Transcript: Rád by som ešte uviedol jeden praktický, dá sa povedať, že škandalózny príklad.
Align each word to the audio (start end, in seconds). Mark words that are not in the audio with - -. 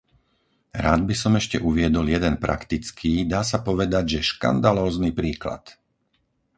Rád 0.85 1.01
by 1.09 1.13
som 1.21 1.33
ešte 1.41 1.57
uviedol 1.69 2.05
jeden 2.15 2.35
praktický, 2.45 3.13
dá 3.33 3.41
sa 3.51 3.57
povedať, 3.69 4.03
že 4.17 4.29
škandalózny 4.33 5.09
príklad. 5.19 5.63